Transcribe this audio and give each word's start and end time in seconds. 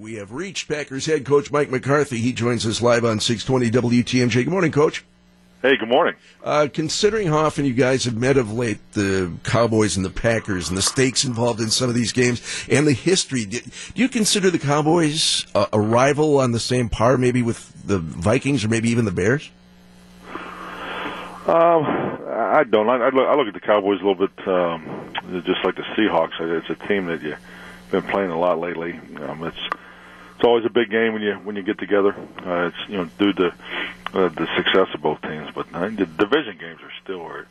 We 0.00 0.14
have 0.14 0.32
reached 0.32 0.66
Packers 0.66 1.04
head 1.04 1.26
coach 1.26 1.52
Mike 1.52 1.68
McCarthy. 1.68 2.20
He 2.20 2.32
joins 2.32 2.64
us 2.64 2.80
live 2.80 3.04
on 3.04 3.20
620 3.20 4.00
WTMJ. 4.00 4.32
Good 4.32 4.48
morning, 4.48 4.72
coach. 4.72 5.04
Hey, 5.60 5.76
good 5.76 5.90
morning. 5.90 6.14
Uh, 6.42 6.68
considering 6.72 7.26
how 7.26 7.40
often 7.40 7.66
you 7.66 7.74
guys 7.74 8.04
have 8.04 8.16
met 8.16 8.38
of 8.38 8.50
late, 8.50 8.78
the 8.92 9.30
Cowboys 9.44 9.98
and 9.98 10.06
the 10.06 10.10
Packers, 10.10 10.70
and 10.70 10.78
the 10.78 10.82
stakes 10.82 11.26
involved 11.26 11.60
in 11.60 11.68
some 11.68 11.90
of 11.90 11.94
these 11.94 12.12
games, 12.12 12.40
and 12.70 12.86
the 12.86 12.94
history, 12.94 13.44
do, 13.44 13.60
do 13.60 14.00
you 14.00 14.08
consider 14.08 14.48
the 14.48 14.58
Cowboys 14.58 15.44
a, 15.54 15.66
a, 15.74 15.78
rival 15.78 16.38
on 16.38 16.52
the 16.52 16.60
same 16.60 16.88
par, 16.88 17.18
maybe 17.18 17.42
with 17.42 17.86
the 17.86 17.98
Vikings 17.98 18.64
or 18.64 18.68
maybe 18.68 18.88
even 18.88 19.04
the 19.04 19.12
Bears? 19.12 19.50
Um, 20.24 21.84
I 22.26 22.64
don't. 22.66 22.88
I, 22.88 22.96
I, 22.96 23.10
look, 23.10 23.28
I 23.28 23.34
look 23.34 23.48
at 23.48 23.52
the 23.54 23.60
Cowboys 23.60 24.00
a 24.00 24.06
little 24.06 24.26
bit 24.26 24.48
um, 24.48 25.12
just 25.44 25.62
like 25.62 25.76
the 25.76 25.84
Seahawks. 25.94 26.40
It's 26.40 26.70
a 26.70 26.86
team 26.86 27.04
that 27.08 27.20
you've 27.20 27.38
been 27.90 28.04
playing 28.04 28.30
a 28.30 28.38
lot 28.38 28.58
lately. 28.58 28.98
Um, 29.16 29.44
it's 29.44 29.58
it's 30.40 30.46
always 30.46 30.64
a 30.64 30.70
big 30.70 30.88
game 30.88 31.12
when 31.12 31.20
you 31.20 31.34
when 31.34 31.54
you 31.54 31.62
get 31.62 31.78
together. 31.78 32.14
Uh, 32.14 32.68
it's 32.68 32.88
you 32.88 32.96
know 32.96 33.10
due 33.18 33.34
to 33.34 33.48
uh, 34.14 34.28
the 34.30 34.48
success 34.56 34.88
of 34.94 35.02
both 35.02 35.20
teams, 35.20 35.50
but 35.54 35.66
think 35.66 35.98
the 35.98 36.06
division 36.06 36.56
games 36.58 36.80
are 36.80 36.92
still 37.04 37.20
are, 37.20 37.46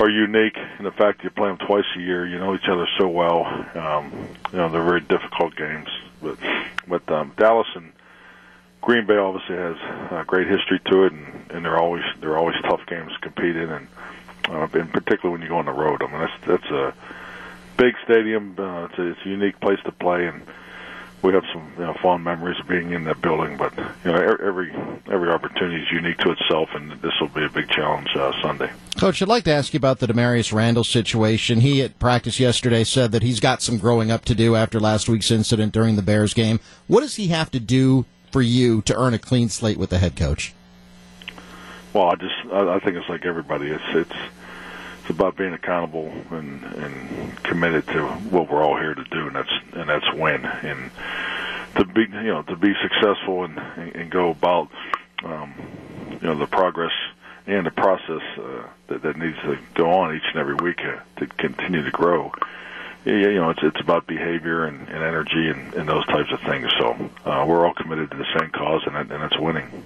are 0.00 0.08
unique 0.08 0.56
in 0.78 0.84
the 0.86 0.90
fact 0.92 1.18
that 1.18 1.24
you 1.24 1.30
play 1.30 1.48
them 1.48 1.58
twice 1.58 1.84
a 1.94 2.00
year. 2.00 2.26
You 2.26 2.38
know 2.38 2.54
each 2.54 2.68
other 2.68 2.88
so 2.98 3.08
well. 3.08 3.44
Um, 3.74 4.28
you 4.50 4.56
know 4.56 4.70
they're 4.70 4.82
very 4.82 5.02
difficult 5.02 5.56
games, 5.56 5.88
but 6.22 6.38
but 6.88 7.06
um, 7.12 7.34
Dallas 7.36 7.68
and 7.74 7.92
Green 8.80 9.04
Bay 9.04 9.18
obviously 9.18 9.56
has 9.56 9.76
a 10.10 10.24
great 10.26 10.48
history 10.48 10.80
to 10.86 11.04
it, 11.04 11.12
and, 11.12 11.50
and 11.50 11.64
they're 11.66 11.78
always 11.78 12.04
they're 12.22 12.38
always 12.38 12.56
tough 12.62 12.86
games 12.86 13.12
to 13.12 13.18
compete 13.18 13.56
in, 13.56 13.68
and 13.68 13.88
uh, 14.48 14.66
in 14.72 14.88
particular 14.88 15.30
when 15.30 15.42
you 15.42 15.48
go 15.48 15.58
on 15.58 15.66
the 15.66 15.72
road. 15.72 16.02
I 16.02 16.06
mean 16.06 16.18
that's 16.18 16.46
that's 16.46 16.70
a 16.70 16.94
big 17.76 17.94
stadium. 18.04 18.54
Uh, 18.58 18.86
it's 18.86 18.98
a, 18.98 19.10
it's 19.10 19.20
a 19.26 19.28
unique 19.28 19.60
place 19.60 19.80
to 19.84 19.92
play, 19.92 20.28
and 20.28 20.46
we 21.24 21.32
have 21.32 21.44
some 21.54 21.72
you 21.78 21.84
know, 21.84 21.94
fond 22.02 22.22
memories 22.22 22.60
of 22.60 22.68
being 22.68 22.92
in 22.92 23.04
that 23.04 23.20
building. 23.22 23.56
But 23.56 23.76
you 23.76 24.12
know, 24.12 24.14
every 24.14 24.72
every 25.10 25.30
opportunity 25.30 25.82
is 25.82 25.90
unique 25.90 26.18
to 26.18 26.30
itself, 26.30 26.68
and 26.74 26.92
this 27.00 27.12
will 27.18 27.28
be 27.28 27.44
a 27.44 27.48
big 27.48 27.68
challenge 27.70 28.14
uh, 28.14 28.30
Sunday. 28.42 28.70
Coach, 28.98 29.22
I'd 29.22 29.28
like 29.28 29.44
to 29.44 29.52
ask 29.52 29.72
you 29.72 29.78
about 29.78 29.98
the 29.98 30.06
Damarious 30.06 30.52
Randall 30.52 30.84
situation. 30.84 31.60
He 31.60 31.82
at 31.82 31.98
practice 31.98 32.38
yesterday 32.38 32.84
said 32.84 33.10
that 33.12 33.22
he's 33.22 33.40
got 33.40 33.62
some 33.62 33.78
growing 33.78 34.10
up 34.10 34.26
to 34.26 34.34
do 34.34 34.54
after 34.54 34.78
last 34.78 35.08
week's 35.08 35.30
incident 35.30 35.72
during 35.72 35.96
the 35.96 36.02
Bears 36.02 36.34
game. 36.34 36.60
What 36.86 37.00
does 37.00 37.16
he 37.16 37.28
have 37.28 37.50
to 37.52 37.60
do 37.60 38.04
for 38.30 38.42
you 38.42 38.82
to 38.82 38.94
earn 38.94 39.14
a 39.14 39.18
clean 39.18 39.48
slate 39.48 39.78
with 39.78 39.90
the 39.90 39.98
head 39.98 40.16
coach? 40.16 40.52
Well, 41.94 42.10
I 42.10 42.16
just 42.16 42.34
I, 42.52 42.74
I 42.74 42.78
think 42.80 42.96
it's 42.96 43.08
like 43.08 43.24
everybody. 43.24 43.70
It's 43.70 43.82
it's 43.94 44.12
it's 45.04 45.10
about 45.10 45.36
being 45.36 45.52
accountable 45.52 46.10
and 46.30 46.64
and 46.64 47.42
committed 47.42 47.86
to 47.88 48.06
what 48.30 48.50
we're 48.50 48.62
all 48.62 48.78
here 48.78 48.94
to 48.94 49.04
do, 49.04 49.26
and 49.26 49.36
that's 49.36 49.52
and 49.74 49.88
that's 49.88 50.06
win. 50.14 50.44
And 50.44 50.90
to 51.76 51.84
be 51.84 52.02
you 52.10 52.32
know 52.32 52.42
to 52.42 52.56
be 52.56 52.72
successful 52.82 53.44
and 53.44 53.58
and 53.58 54.10
go 54.10 54.30
about 54.30 54.70
um, 55.22 55.52
you 56.22 56.26
know 56.26 56.38
the 56.38 56.46
progress 56.46 56.92
and 57.46 57.66
the 57.66 57.70
process 57.70 58.22
uh, 58.38 58.66
that 58.88 59.02
that 59.02 59.18
needs 59.18 59.36
to 59.42 59.58
go 59.74 59.90
on 59.90 60.16
each 60.16 60.24
and 60.32 60.40
every 60.40 60.54
week 60.54 60.80
uh, 60.80 61.00
to 61.20 61.26
continue 61.36 61.84
to 61.84 61.90
grow. 61.90 62.32
Yeah, 63.04 63.28
you 63.28 63.34
know, 63.34 63.50
it's 63.50 63.60
it's 63.62 63.80
about 63.80 64.06
behavior 64.06 64.64
and, 64.64 64.88
and 64.88 65.02
energy 65.02 65.50
and, 65.50 65.74
and 65.74 65.86
those 65.86 66.06
types 66.06 66.32
of 66.32 66.40
things. 66.48 66.70
So 66.78 66.92
uh, 67.30 67.44
we're 67.46 67.66
all 67.66 67.74
committed 67.74 68.10
to 68.10 68.16
the 68.16 68.38
same 68.38 68.48
cause, 68.48 68.80
and, 68.86 68.96
and 68.96 69.22
it's 69.22 69.38
winning. 69.38 69.84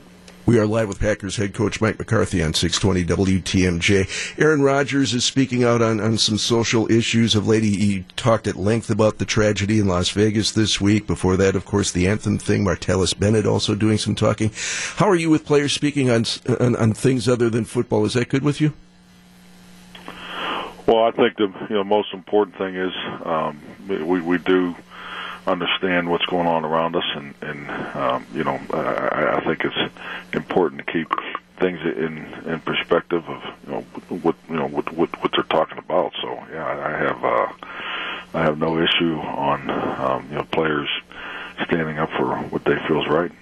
We 0.48 0.58
are 0.58 0.66
live 0.66 0.88
with 0.88 0.98
Packers 0.98 1.36
head 1.36 1.52
coach 1.52 1.78
Mike 1.78 1.98
McCarthy 1.98 2.42
on 2.42 2.54
620 2.54 3.04
WTMJ. 3.26 4.38
Aaron 4.40 4.62
Rodgers 4.62 5.12
is 5.12 5.22
speaking 5.22 5.62
out 5.62 5.82
on, 5.82 6.00
on 6.00 6.16
some 6.16 6.38
social 6.38 6.90
issues 6.90 7.34
of 7.34 7.46
late. 7.46 7.64
He 7.64 8.06
talked 8.16 8.46
at 8.46 8.56
length 8.56 8.88
about 8.88 9.18
the 9.18 9.26
tragedy 9.26 9.78
in 9.78 9.88
Las 9.88 10.08
Vegas 10.08 10.52
this 10.52 10.80
week. 10.80 11.06
Before 11.06 11.36
that, 11.36 11.54
of 11.54 11.66
course, 11.66 11.92
the 11.92 12.08
anthem 12.08 12.38
thing. 12.38 12.64
Martellus 12.64 13.12
Bennett 13.12 13.44
also 13.44 13.74
doing 13.74 13.98
some 13.98 14.14
talking. 14.14 14.50
How 14.96 15.10
are 15.10 15.14
you 15.14 15.28
with 15.28 15.44
players 15.44 15.74
speaking 15.74 16.08
on, 16.08 16.24
on, 16.58 16.76
on 16.76 16.94
things 16.94 17.28
other 17.28 17.50
than 17.50 17.66
football? 17.66 18.06
Is 18.06 18.14
that 18.14 18.30
good 18.30 18.42
with 18.42 18.58
you? 18.58 18.72
Well, 20.86 21.04
I 21.04 21.10
think 21.10 21.36
the 21.36 21.52
you 21.68 21.76
know 21.76 21.84
most 21.84 22.14
important 22.14 22.56
thing 22.56 22.74
is 22.74 22.92
um, 23.22 23.60
we 23.86 24.22
we 24.22 24.38
do 24.38 24.74
understand 25.48 26.08
what's 26.08 26.26
going 26.26 26.46
on 26.46 26.64
around 26.64 26.96
us, 26.96 27.04
and 27.14 27.34
and 27.42 27.70
um, 27.96 28.26
you 28.32 28.44
know 28.44 28.58
I, 28.72 29.40
I 29.40 29.44
think 29.46 29.60
it's 29.64 29.94
important 30.34 30.86
to 30.86 30.92
keep 30.92 31.08
things 31.60 31.78
in 31.82 32.52
in 32.52 32.60
perspective 32.64 33.22
of 33.26 33.40
you 33.64 33.70
know 33.72 33.80
what 34.22 34.36
you 34.48 34.56
know 34.56 34.68
what 34.68 34.92
what, 34.94 35.10
what 35.20 35.32
they're 35.32 35.44
talking 35.50 35.78
about. 35.78 36.12
So 36.22 36.28
yeah, 36.52 36.64
I 36.64 36.90
have 37.04 37.24
uh, 37.24 38.38
I 38.38 38.44
have 38.44 38.58
no 38.58 38.78
issue 38.78 39.14
on 39.16 39.70
um, 39.70 40.28
you 40.30 40.36
know 40.36 40.46
players 40.52 40.88
standing 41.66 41.98
up 41.98 42.10
for 42.18 42.36
what 42.50 42.62
they 42.64 42.76
feel 42.86 43.00
is 43.00 43.08
right. 43.10 43.32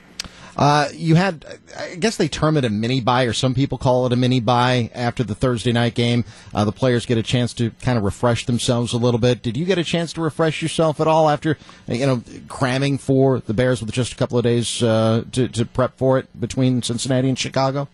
Uh, 0.56 0.88
you 0.94 1.14
had, 1.14 1.44
I 1.78 1.96
guess 1.96 2.16
they 2.16 2.28
term 2.28 2.56
it 2.56 2.64
a 2.64 2.70
mini 2.70 3.00
bye, 3.00 3.24
or 3.24 3.34
some 3.34 3.54
people 3.54 3.76
call 3.76 4.06
it 4.06 4.12
a 4.12 4.16
mini 4.16 4.40
bye 4.40 4.90
after 4.94 5.22
the 5.22 5.34
Thursday 5.34 5.72
night 5.72 5.94
game. 5.94 6.24
Uh, 6.54 6.64
the 6.64 6.72
players 6.72 7.04
get 7.04 7.18
a 7.18 7.22
chance 7.22 7.52
to 7.54 7.70
kind 7.82 7.98
of 7.98 8.04
refresh 8.04 8.46
themselves 8.46 8.94
a 8.94 8.96
little 8.96 9.20
bit. 9.20 9.42
Did 9.42 9.56
you 9.56 9.66
get 9.66 9.76
a 9.76 9.84
chance 9.84 10.14
to 10.14 10.22
refresh 10.22 10.62
yourself 10.62 10.98
at 10.98 11.06
all 11.06 11.28
after, 11.28 11.58
you 11.86 12.06
know, 12.06 12.22
cramming 12.48 12.96
for 12.96 13.40
the 13.40 13.52
Bears 13.52 13.82
with 13.82 13.92
just 13.92 14.14
a 14.14 14.16
couple 14.16 14.38
of 14.38 14.44
days 14.44 14.82
uh, 14.82 15.24
to, 15.32 15.48
to 15.48 15.66
prep 15.66 15.98
for 15.98 16.18
it 16.18 16.40
between 16.40 16.82
Cincinnati 16.82 17.28
and 17.28 17.38
Chicago? 17.38 17.88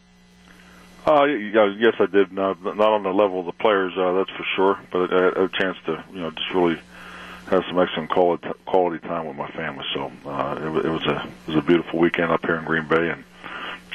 Uh, 1.04 1.24
yes, 1.24 1.94
I 1.98 2.06
did. 2.06 2.32
Not, 2.32 2.62
not 2.62 2.78
on 2.78 3.02
the 3.02 3.10
level 3.10 3.40
of 3.40 3.46
the 3.46 3.52
players, 3.52 3.92
uh, 3.96 4.12
that's 4.12 4.30
for 4.30 4.46
sure. 4.54 4.78
But 4.92 5.12
I 5.12 5.24
had 5.24 5.36
a 5.36 5.48
chance 5.48 5.76
to, 5.86 6.04
you 6.12 6.20
know, 6.20 6.30
just 6.30 6.54
really 6.54 6.78
had 7.48 7.62
some 7.68 7.78
excellent 7.78 8.10
quality 8.10 8.48
quality 8.66 8.98
time 9.06 9.26
with 9.26 9.36
my 9.36 9.50
family. 9.50 9.84
So 9.94 10.10
uh, 10.26 10.58
it, 10.58 10.86
it 10.86 10.90
was 10.90 11.04
a 11.06 11.28
it 11.46 11.48
was 11.48 11.56
a 11.56 11.62
beautiful 11.62 11.98
weekend 11.98 12.32
up 12.32 12.44
here 12.44 12.56
in 12.56 12.64
Green 12.64 12.86
Bay, 12.86 13.10
and 13.10 13.24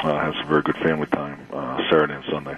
uh, 0.04 0.20
had 0.20 0.34
some 0.34 0.48
very 0.48 0.62
good 0.62 0.78
family 0.78 1.08
time 1.08 1.40
uh, 1.52 1.78
Saturday 1.90 2.14
and 2.14 2.26
Sunday. 2.30 2.58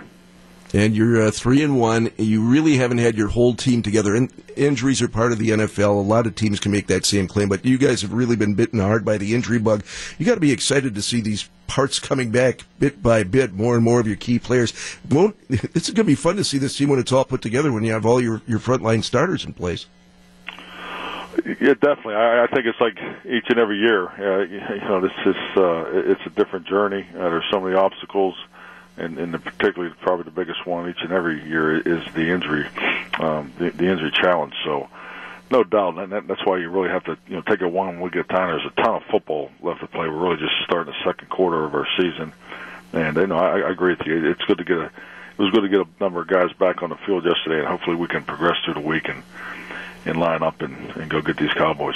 And 0.72 0.96
you're 0.96 1.24
uh, 1.24 1.32
three 1.32 1.64
and 1.64 1.80
one. 1.80 2.12
You 2.18 2.44
really 2.44 2.78
haven't 2.78 3.00
had 3.00 3.18
your 3.18 3.30
whole 3.30 3.56
team 3.56 3.82
together. 3.82 4.16
And 4.16 4.32
injuries 4.56 5.02
are 5.02 5.08
part 5.08 5.32
of 5.32 5.40
the 5.40 5.50
NFL. 5.50 5.88
A 5.88 6.08
lot 6.08 6.28
of 6.28 6.36
teams 6.36 6.60
can 6.60 6.72
make 6.72 6.86
that 6.88 7.06
same 7.06 7.28
claim, 7.28 7.50
but 7.50 7.66
you 7.66 7.80
guys 7.80 8.04
have 8.04 8.14
really 8.14 8.36
been 8.36 8.54
bitten 8.54 8.80
hard 8.80 9.04
by 9.04 9.18
the 9.18 9.34
injury 9.34 9.58
bug. 9.58 9.84
You 10.20 10.28
got 10.28 10.36
to 10.36 10.40
be 10.40 10.52
excited 10.52 10.94
to 10.94 11.02
see 11.02 11.22
these 11.22 11.50
parts 11.66 12.00
coming 12.00 12.30
back 12.30 12.62
bit 12.78 13.02
by 13.02 13.24
bit. 13.24 13.54
More 13.54 13.76
and 13.76 13.84
more 13.84 14.00
of 14.00 14.06
your 14.06 14.16
key 14.16 14.38
players. 14.38 14.74
Won't 15.10 15.36
it's 15.50 15.90
going 15.90 15.96
to 15.96 16.04
be 16.04 16.16
fun 16.16 16.36
to 16.36 16.44
see 16.44 16.60
this 16.60 16.78
team 16.78 16.90
when 16.90 17.00
it's 17.00 17.12
all 17.12 17.26
put 17.26 17.42
together. 17.42 17.72
When 17.72 17.84
you 17.84 17.94
have 17.94 18.06
all 18.06 18.22
your 18.22 18.44
your 18.46 18.60
frontline 18.60 19.04
starters 19.04 19.46
in 19.46 19.54
place. 19.54 19.88
Yeah, 21.46 21.74
definitely. 21.74 22.16
I, 22.16 22.44
I 22.44 22.48
think 22.48 22.66
it's 22.66 22.80
like 22.82 22.98
each 23.26 23.46
and 23.50 23.60
every 23.60 23.80
year. 23.80 24.08
Uh, 24.08 24.44
you, 24.46 24.60
know, 24.82 25.00
this 25.02 25.14
is 25.26 25.36
uh, 25.56 25.86
it's 25.94 26.26
a 26.26 26.30
different 26.30 26.68
journey. 26.68 27.08
Uh, 27.14 27.30
there's 27.30 27.46
so 27.52 27.60
many 27.60 27.76
obstacles, 27.76 28.36
and, 28.98 29.18
and 29.18 29.34
the, 29.34 29.40
particularly 29.40 29.94
probably 30.02 30.26
the 30.26 30.32
biggest 30.32 30.66
one 30.66 30.90
each 30.90 31.02
and 31.02 31.12
every 31.12 31.48
year 31.48 31.78
is 31.78 32.04
the 32.14 32.32
injury, 32.32 32.68
um, 33.20 33.54
the, 33.60 33.70
the 33.70 33.88
injury 33.88 34.12
challenge. 34.12 34.54
So, 34.64 34.90
no 35.52 35.64
doubt, 35.64 36.00
and 36.00 36.12
that, 36.12 36.28
that's 36.28 36.46
why 36.46 36.58
you 36.58 36.70
really 36.70 36.90
have 36.90 37.04
to 37.06 37.18
you 37.28 37.36
know 37.36 37.42
take 37.42 37.62
it 37.62 37.72
one 37.72 38.02
week 38.02 38.16
at 38.16 38.26
a 38.26 38.28
time. 38.28 38.50
There's 38.50 38.66
a 38.66 38.82
ton 38.82 38.96
of 38.96 39.04
football 39.12 39.52
left 39.62 39.82
to 39.82 39.88
play. 39.88 40.10
We're 40.10 40.30
really 40.30 40.38
just 40.38 40.54
starting 40.66 40.92
the 40.92 41.10
second 41.10 41.30
quarter 41.30 41.64
of 41.64 41.76
our 41.76 41.88
season, 41.98 42.34
and 42.92 43.18
you 43.18 43.28
know 43.28 43.38
I, 43.38 43.60
I 43.60 43.70
agree 43.70 43.96
with 43.96 44.08
you. 44.08 44.32
It's 44.32 44.44
good 44.46 44.58
to 44.58 44.64
get 44.64 44.78
a 44.78 44.86
it 45.40 45.44
was 45.44 45.52
good 45.52 45.62
to 45.62 45.70
get 45.70 45.80
a 45.80 46.04
number 46.04 46.22
of 46.22 46.28
guys 46.28 46.52
back 46.60 46.84
on 46.84 46.90
the 46.90 46.98
field 47.06 47.24
yesterday, 47.24 47.60
and 47.60 47.68
hopefully 47.68 47.96
we 47.96 48.08
can 48.08 48.26
progress 48.26 48.58
through 48.66 48.74
the 48.74 48.82
week 48.82 49.08
and 49.08 49.24
and 50.06 50.20
line 50.20 50.44
up 50.44 50.62
and, 50.62 50.76
and 50.96 51.10
go 51.10 51.22
get 51.22 51.38
these 51.38 51.54
Cowboys. 51.54 51.96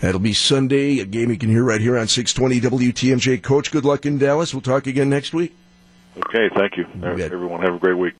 That'll 0.00 0.20
be 0.20 0.32
Sunday, 0.32 0.98
a 0.98 1.04
game 1.04 1.30
you 1.30 1.38
can 1.38 1.48
hear 1.48 1.62
right 1.62 1.80
here 1.80 1.96
on 1.96 2.08
620 2.08 2.90
WTMJ. 2.90 3.42
Coach, 3.42 3.70
good 3.70 3.84
luck 3.84 4.04
in 4.04 4.18
Dallas. 4.18 4.52
We'll 4.52 4.60
talk 4.60 4.86
again 4.86 5.08
next 5.08 5.32
week. 5.32 5.54
Okay, 6.16 6.50
thank 6.54 6.76
you. 6.76 6.86
Everyone, 7.02 7.62
have 7.62 7.74
a 7.74 7.78
great 7.78 7.96
week. 7.96 8.10